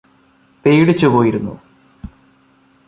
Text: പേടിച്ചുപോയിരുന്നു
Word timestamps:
പേടിച്ചുപോയിരുന്നു 0.65 1.53